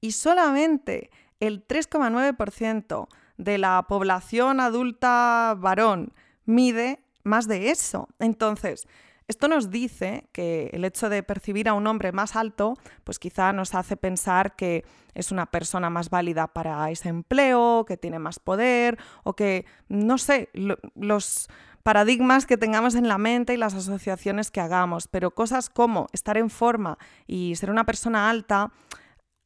[0.00, 1.10] Y solamente
[1.40, 6.12] el 3,9% de la población adulta varón
[6.44, 8.08] mide más de eso.
[8.18, 8.86] Entonces,
[9.28, 13.52] esto nos dice que el hecho de percibir a un hombre más alto, pues quizá
[13.52, 14.84] nos hace pensar que
[15.14, 20.18] es una persona más válida para ese empleo, que tiene más poder o que, no
[20.18, 20.50] sé,
[20.94, 21.48] los
[21.82, 26.36] paradigmas que tengamos en la mente y las asociaciones que hagamos, pero cosas como estar
[26.36, 28.72] en forma y ser una persona alta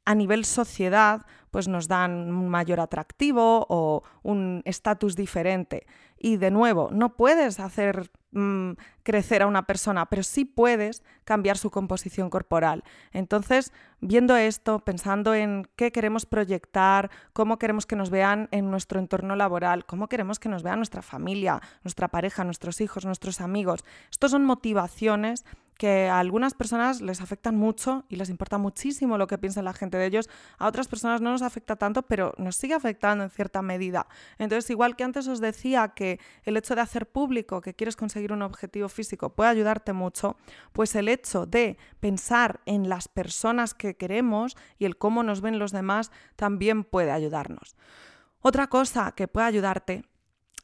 [0.05, 5.87] a nivel sociedad, pues nos dan un mayor atractivo o un estatus diferente.
[6.19, 11.57] Y de nuevo, no puedes hacer mm, crecer a una persona, pero sí puedes cambiar
[11.57, 12.85] su composición corporal.
[13.11, 19.01] Entonces, viendo esto, pensando en qué queremos proyectar, cómo queremos que nos vean en nuestro
[19.01, 23.83] entorno laboral, cómo queremos que nos vea nuestra familia, nuestra pareja, nuestros hijos, nuestros amigos,
[24.11, 25.47] estos son motivaciones
[25.79, 29.73] que a algunas personas les afectan mucho y les importa muchísimo lo que piensa la
[29.73, 33.31] gente de ellos, a otras personas no nos afecta tanto, pero nos sigue afectando en
[33.31, 34.07] cierta medida.
[34.39, 38.33] Entonces, igual que antes os decía que el hecho de hacer público que quieres conseguir
[38.33, 40.37] un objetivo físico puede ayudarte mucho,
[40.73, 45.59] pues el hecho de pensar en las personas que queremos y el cómo nos ven
[45.59, 47.77] los demás también puede ayudarnos.
[48.41, 50.05] Otra cosa que puede ayudarte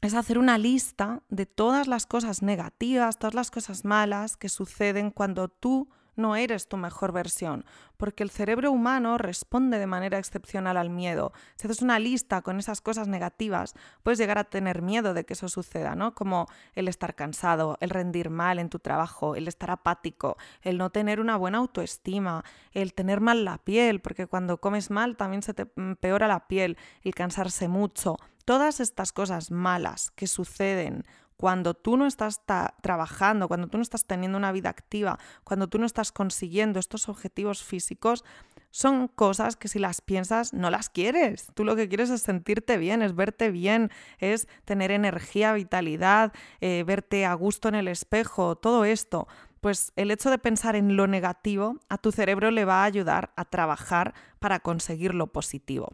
[0.02, 5.10] es hacer una lista de todas las cosas negativas, todas las cosas malas que suceden
[5.10, 7.64] cuando tú no eres tu mejor versión,
[7.96, 11.32] porque el cerebro humano responde de manera excepcional al miedo.
[11.56, 15.32] Si haces una lista con esas cosas negativas, puedes llegar a tener miedo de que
[15.32, 16.14] eso suceda, ¿no?
[16.14, 20.90] Como el estar cansado, el rendir mal en tu trabajo, el estar apático, el no
[20.90, 25.54] tener una buena autoestima, el tener mal la piel, porque cuando comes mal también se
[25.54, 28.16] te empeora la piel, el cansarse mucho.
[28.44, 31.04] Todas estas cosas malas que suceden
[31.42, 32.42] cuando tú no estás
[32.82, 37.08] trabajando, cuando tú no estás teniendo una vida activa, cuando tú no estás consiguiendo estos
[37.08, 38.24] objetivos físicos,
[38.70, 41.50] son cosas que si las piensas no las quieres.
[41.54, 46.84] Tú lo que quieres es sentirte bien, es verte bien, es tener energía, vitalidad, eh,
[46.86, 49.26] verte a gusto en el espejo, todo esto.
[49.60, 53.32] Pues el hecho de pensar en lo negativo a tu cerebro le va a ayudar
[53.34, 55.92] a trabajar para conseguir lo positivo.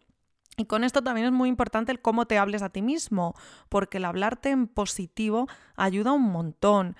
[0.58, 3.34] Y con esto también es muy importante el cómo te hables a ti mismo,
[3.68, 6.96] porque el hablarte en positivo ayuda un montón.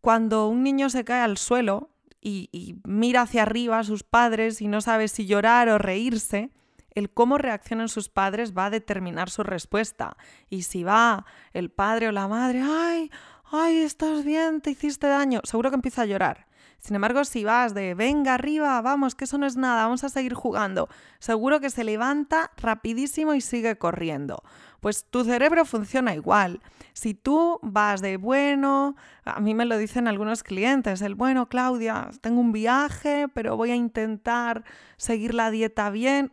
[0.00, 1.90] Cuando un niño se cae al suelo
[2.22, 6.50] y, mira hacia arriba a sus padres y no sabe si llorar o reírse,
[6.92, 10.16] el cómo reaccionan sus padres va a determinar su respuesta.
[10.48, 13.10] Y si va el padre o la madre, ay,
[13.52, 16.46] ay, estás bien, te hiciste daño, seguro que empieza a llorar.
[16.84, 20.10] Sin embargo, si vas de venga arriba, vamos, que eso no es nada, vamos a
[20.10, 24.42] seguir jugando, seguro que se levanta rapidísimo y sigue corriendo.
[24.80, 26.60] Pues tu cerebro funciona igual.
[26.92, 32.10] Si tú vas de bueno, a mí me lo dicen algunos clientes, el bueno, Claudia,
[32.20, 34.62] tengo un viaje, pero voy a intentar
[34.98, 36.32] seguir la dieta bien.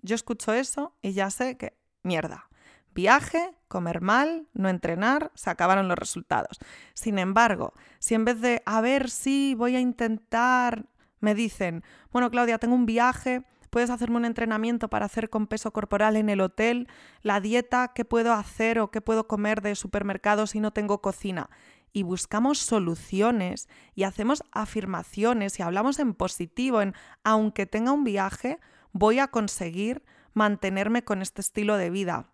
[0.00, 2.49] yo escucho eso y ya sé que mierda.
[2.94, 6.58] Viaje, comer mal, no entrenar, se acabaron los resultados.
[6.92, 10.86] Sin embargo, si en vez de a ver si voy a intentar,
[11.20, 15.72] me dicen, bueno Claudia, tengo un viaje, puedes hacerme un entrenamiento para hacer con peso
[15.72, 16.88] corporal en el hotel,
[17.22, 21.48] la dieta, qué puedo hacer o qué puedo comer de supermercado si no tengo cocina.
[21.92, 28.58] Y buscamos soluciones y hacemos afirmaciones y hablamos en positivo, en aunque tenga un viaje,
[28.92, 30.02] voy a conseguir
[30.34, 32.30] mantenerme con este estilo de vida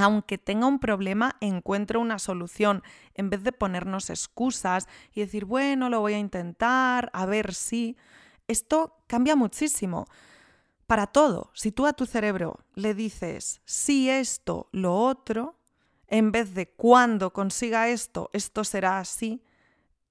[0.00, 2.82] aunque tenga un problema, encuentro una solución,
[3.14, 7.96] en vez de ponernos excusas y decir, bueno, lo voy a intentar, a ver si.
[8.48, 10.06] Esto cambia muchísimo.
[10.86, 15.56] Para todo, si tú a tu cerebro le dices, si esto, lo otro,
[16.08, 19.44] en vez de cuando consiga esto, esto será así,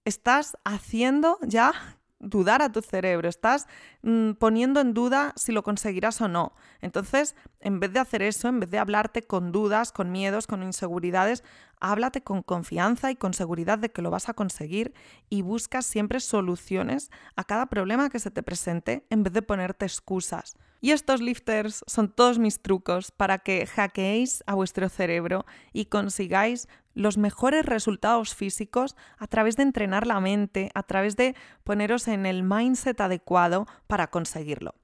[0.06, 3.68] estás haciendo ya dudar a tu cerebro, estás
[4.02, 6.54] mm, poniendo en duda si lo conseguirás o no.
[6.82, 10.64] Entonces, en vez de hacer eso, en vez de hablarte con dudas, con miedos, con
[10.64, 11.44] inseguridades,
[11.80, 14.94] háblate con confianza y con seguridad de que lo vas a conseguir
[15.30, 19.86] y buscas siempre soluciones a cada problema que se te presente en vez de ponerte
[19.86, 20.56] excusas.
[20.82, 26.68] Y estos lifters son todos mis trucos para que hackeéis a vuestro cerebro y consigáis
[26.94, 32.26] los mejores resultados físicos a través de entrenar la mente, a través de poneros en
[32.26, 34.76] el mindset adecuado para conseguirlo.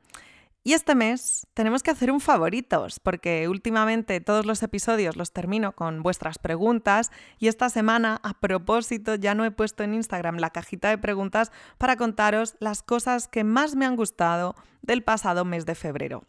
[0.67, 5.73] Y este mes tenemos que hacer un favoritos, porque últimamente todos los episodios los termino
[5.73, 10.49] con vuestras preguntas y esta semana, a propósito, ya no he puesto en Instagram la
[10.49, 15.67] cajita de preguntas para contaros las cosas que más me han gustado del pasado mes
[15.67, 16.23] de febrero.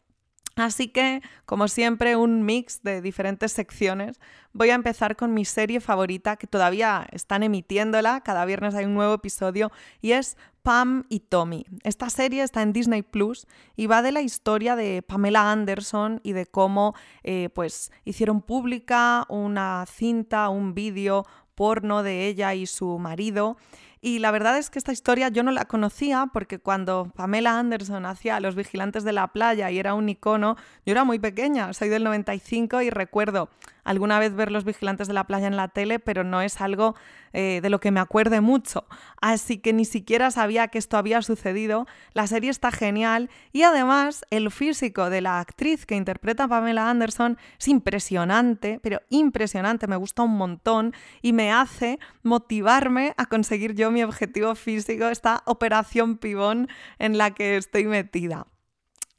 [0.56, 4.18] Así que, como siempre, un mix de diferentes secciones.
[4.54, 8.94] Voy a empezar con mi serie favorita, que todavía están emitiéndola, cada viernes hay un
[8.94, 11.66] nuevo episodio, y es Pam y Tommy.
[11.84, 16.32] Esta serie está en Disney Plus y va de la historia de Pamela Anderson y
[16.32, 22.98] de cómo eh, pues, hicieron pública una cinta, un vídeo porno de ella y su
[22.98, 23.58] marido
[24.06, 28.06] y la verdad es que esta historia yo no la conocía porque cuando Pamela Anderson
[28.06, 31.88] hacía Los Vigilantes de la Playa y era un icono, yo era muy pequeña, soy
[31.88, 33.48] del 95 y recuerdo
[33.86, 36.94] alguna vez ver Los Vigilantes de la Playa en la tele, pero no es algo
[37.32, 38.84] eh, de lo que me acuerde mucho.
[39.20, 41.86] Así que ni siquiera sabía que esto había sucedido.
[42.12, 46.90] La serie está genial y además el físico de la actriz que interpreta a Pamela
[46.90, 53.74] Anderson es impresionante, pero impresionante, me gusta un montón y me hace motivarme a conseguir
[53.74, 56.68] yo mi objetivo físico, esta operación pibón
[56.98, 58.46] en la que estoy metida.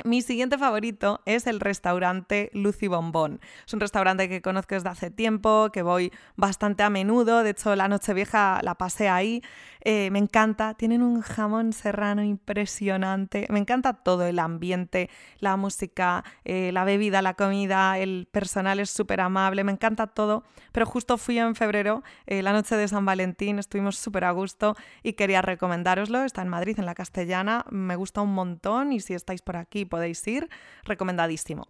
[0.05, 3.41] Mi siguiente favorito es el restaurante Lucy Bombón.
[3.65, 7.41] Es un restaurante que conozco desde hace tiempo, que voy bastante a menudo.
[7.41, 9.41] De hecho, la noche vieja la pasé ahí.
[9.81, 10.75] Eh, me encanta.
[10.75, 13.47] Tienen un jamón serrano impresionante.
[13.49, 17.97] Me encanta todo el ambiente, la música, eh, la bebida, la comida.
[17.97, 19.63] El personal es súper amable.
[19.63, 20.43] Me encanta todo.
[20.73, 23.57] Pero justo fui en febrero, eh, la noche de San Valentín.
[23.57, 26.23] Estuvimos súper a gusto y quería recomendároslo.
[26.23, 27.65] Está en Madrid, en la Castellana.
[27.71, 30.50] Me gusta un montón y si estáis por aquí podéis ir,
[30.84, 31.67] recomendadísimo.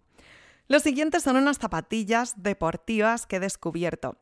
[0.68, 4.18] Los siguientes son unas zapatillas deportivas que he descubierto.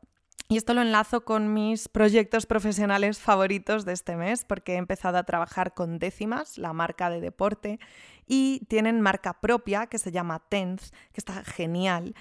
[0.49, 5.17] Y esto lo enlazo con mis proyectos profesionales favoritos de este mes, porque he empezado
[5.17, 7.79] a trabajar con Décimas, la marca de deporte,
[8.25, 12.15] y tienen marca propia que se llama Tenth, que está genial.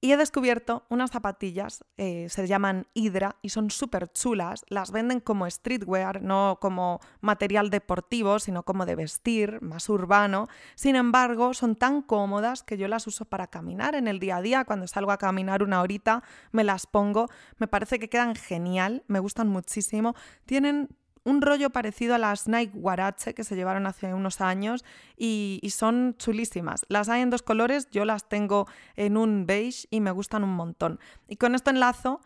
[0.00, 4.64] Y he descubierto unas zapatillas, eh, se llaman Hydra y son súper chulas.
[4.68, 10.48] Las venden como streetwear, no como material deportivo, sino como de vestir, más urbano.
[10.74, 14.42] Sin embargo, son tan cómodas que yo las uso para caminar en el día a
[14.42, 14.64] día.
[14.66, 17.28] Cuando salgo a caminar una horita, me las pongo.
[17.56, 20.14] Me parece que quedan genial, me gustan muchísimo.
[20.44, 20.90] Tienen
[21.26, 24.84] un rollo parecido a las Nike Guarache que se llevaron hace unos años
[25.16, 26.86] y, son chulísimas.
[26.88, 30.54] Las hay en dos colores, yo las tengo en un beige y me gustan un
[30.54, 31.00] montón.
[31.28, 32.20] Y con esto enlazo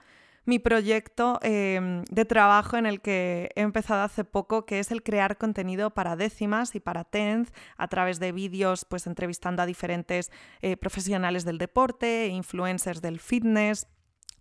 [0.44, 5.02] mi proyecto em, de trabajo en el que he empezado hace poco, que es el
[5.02, 10.30] crear contenido para décimas y para Tenth a través de vídeos, pues entrevistando a diferentes
[10.60, 13.86] eh, profesionales del deporte, influencers del fitness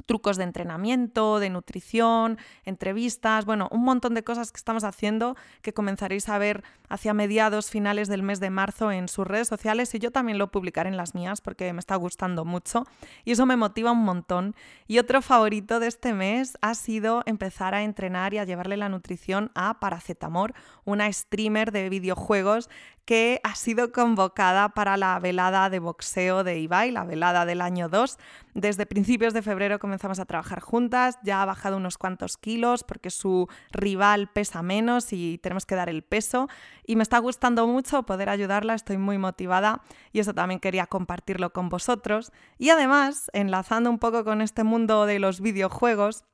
[0.06, 5.74] trucos de entrenamiento, de nutrición, entrevistas, bueno, un montón de cosas que estamos haciendo que
[5.74, 10.00] comenzaréis a ver hacia mediados, finales del mes de marzo en sus redes sociales y
[10.00, 12.86] yo también lo publicaré en las mías porque me está gustando mucho
[13.26, 14.56] y eso me motiva un montón.
[14.88, 18.90] Y otro favorito de este mes ha sido empezar a entrenar y a llevarle la
[18.90, 20.54] nutrición a Paracetamor,
[20.86, 22.70] una streamer de videojuegos
[23.10, 27.90] que ha sido convocada para la velada de boxeo de Ibai, la velada del año
[27.90, 28.20] 2.
[28.54, 33.10] Desde principios de febrero comenzamos a trabajar juntas, ya ha bajado unos cuantos kilos porque
[33.10, 36.50] su rival pesa menos y tenemos que dar el peso.
[36.86, 39.82] Y me está gustando mucho poder ayudarla, estoy muy motivada
[40.14, 42.32] y eso también quería compartirlo con vosotros.
[42.60, 46.26] Y además, enlazando un poco con este mundo de los videojuegos,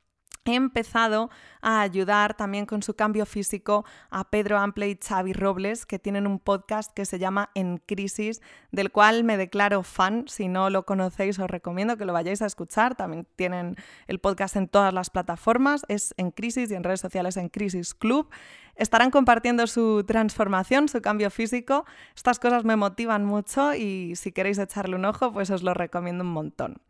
[0.45, 1.29] he empezado
[1.61, 6.27] a ayudar también con su cambio físico a Pedro Ample y Xavi Robles, que tienen
[6.27, 10.25] un podcast que se llama En Crisis, del cual me declaro fan.
[10.27, 12.95] Si no lo conocéis, os recomiendo que lo vayáis a escuchar.
[12.95, 13.75] También tienen
[14.07, 17.93] el podcast en todas las plataformas, es En Crisis y en redes sociales en Crisis
[17.93, 18.29] Club.
[18.75, 21.85] Estarán compartiendo su transformación, su cambio físico.
[22.15, 26.23] Estas cosas me motivan mucho y si queréis echarle un ojo, pues os lo recomiendo
[26.23, 26.81] un montón.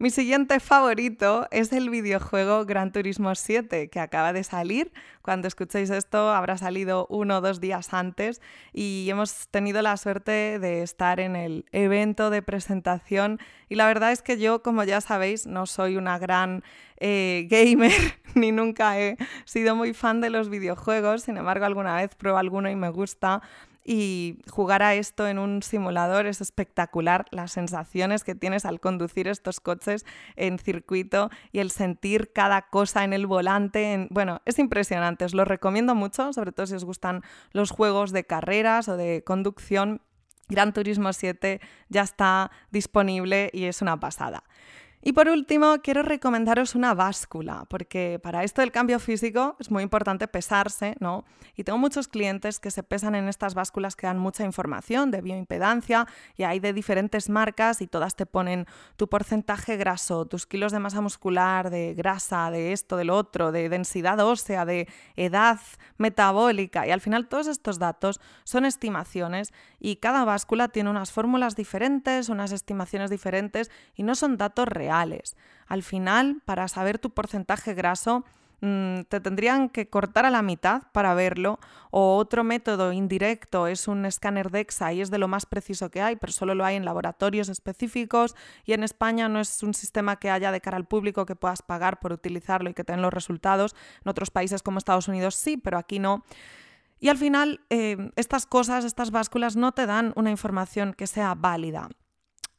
[0.00, 4.92] Mi siguiente favorito es el videojuego Gran Turismo 7, que acaba de salir.
[5.20, 8.40] Cuando escuchéis esto habrá salido uno o dos días antes
[8.72, 13.40] y hemos tenido la suerte de estar en el evento de presentación.
[13.68, 16.64] Y la verdad es que yo, como ya sabéis, no soy una gran
[16.96, 17.92] eh, gamer
[18.34, 21.24] ni nunca he sido muy fan de los videojuegos.
[21.24, 23.42] Sin embargo, alguna vez pruebo alguno y me gusta
[23.84, 27.26] y jugar a esto en un simulador es espectacular.
[27.30, 30.04] Las sensaciones que tienes al conducir estos coches
[30.36, 34.08] en circuito y el sentir cada cosa en el volante.
[34.10, 37.22] Bueno, es impresionante, os lo recomiendo mucho, sobre todo si os gustan
[37.52, 40.02] los juegos de carreras o de conducción.
[40.48, 44.42] Gran Turismo 7 ya está disponible y es una pasada.
[45.02, 49.82] Y por último, quiero recomendaros una báscula, porque para esto del cambio físico es muy
[49.82, 51.24] importante pesarse, ¿no?
[51.56, 55.22] Y tengo muchos clientes que se pesan en estas básculas que dan mucha información de
[55.22, 60.70] bioimpedancia y hay de diferentes marcas y todas te ponen tu porcentaje graso, tus kilos
[60.70, 64.86] de masa muscular, de grasa, de esto, de lo otro, de densidad ósea, de
[65.16, 65.60] edad
[65.96, 66.86] metabólica.
[66.86, 72.28] Y al final todos estos datos son estimaciones y cada báscula tiene unas fórmulas diferentes,
[72.28, 75.36] unas estimaciones diferentes y no son datos reales
[75.70, 78.24] al final, para saber tu porcentaje graso,
[78.60, 81.60] mm, te tendrían que cortar a la mitad para verlo.
[81.92, 86.02] O otro método indirecto es un escáner DEXA y es de lo más preciso que
[86.02, 90.16] hay, pero solo lo hay en laboratorios específicos y en España no es un sistema
[90.16, 93.14] que haya de cara al público que puedas pagar por utilizarlo y que te los
[93.14, 93.76] resultados.
[94.04, 96.24] En otros países como Estados Unidos sí, pero aquí no.
[97.00, 101.34] Y al final, eh, estas cosas, estas básculas no te dan una información que sea
[101.34, 101.88] válida.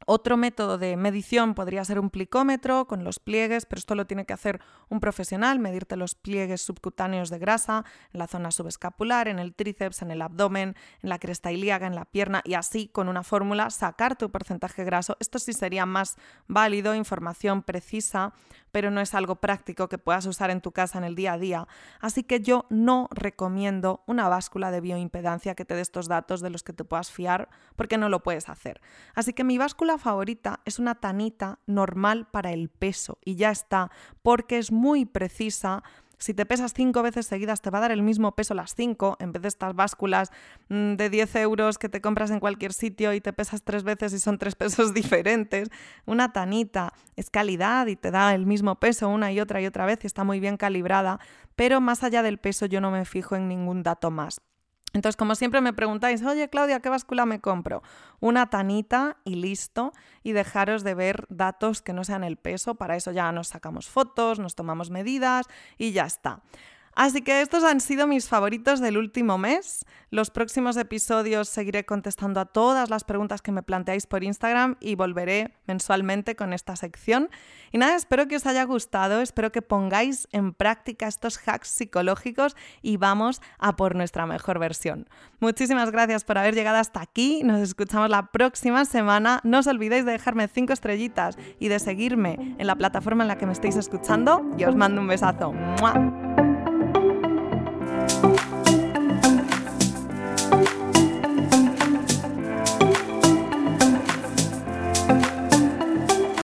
[0.08, 4.26] Otro método de medición podría ser un plicómetro con los pliegues, pero esto lo tiene
[4.26, 9.39] que hacer un profesional, medirte los pliegues subcutáneos de grasa en la zona subescapular, en
[9.39, 13.10] el tríceps, en el abdomen, en la cresta ilíaca, en la pierna y así con
[13.10, 15.18] una fórmula sacar tu porcentaje graso.
[15.20, 16.18] Esto sí sería más
[16.48, 18.34] válido, información precisa,
[18.72, 21.38] pero no es algo práctico que puedas usar en tu casa en el día a
[21.38, 21.67] día.
[21.99, 26.49] Así que yo no recomiendo una báscula de bioimpedancia que te dé estos datos de
[26.49, 28.82] los que te puedas fiar porque no lo puedes hacer.
[29.15, 33.91] Así que mi báscula favorita es una tanita normal para el peso y ya está,
[34.22, 35.84] porque es muy precisa
[36.22, 39.17] si te pesas cinco veces seguidas, te va a dar el mismo peso las cinco,
[39.19, 40.32] en vez de estas básculas
[40.69, 44.13] mm, de 10 euros que te compras en cualquier sitio y te pesas tres veces
[44.13, 45.69] y son tres pesos diferentes.
[46.05, 49.88] Una tanita es calidad y te da el mismo peso una y otra y otra
[49.88, 51.19] vez y está muy bien calibrada,
[51.55, 54.41] pero más allá del peso yo no me fijo en ningún dato más.
[54.94, 57.82] Entonces, como siempre me preguntáis, oye Claudia, ¿qué báscula me compro?
[58.20, 62.96] Una tanita y listo, y dejaros de ver datos que no sean el peso, para
[62.96, 66.42] eso ya nos sacamos fotos, nos tomamos medidas y ya está.
[66.96, 69.86] Así que estos han sido mis favoritos del último mes.
[70.10, 74.96] Los próximos episodios seguiré contestando a todas las preguntas que me planteáis por Instagram y
[74.96, 77.30] volveré mensualmente con esta sección.
[77.72, 82.58] Y nada, espero que os haya gustado, espero que pongáis en práctica estos hacks psicológicos
[82.82, 85.08] y vamos a por nuestra mejor versión.
[85.39, 87.42] Muchísimas gracias por haber llegado hasta aquí.
[87.44, 89.39] Nos escuchamos la próxima semana.
[89.44, 93.38] No os olvidéis de dejarme cinco estrellitas y de seguirme en la plataforma en la
[93.38, 94.46] que me estéis escuchando.
[94.58, 95.54] Y os mando un besazo.
[98.12, 98.41] thank you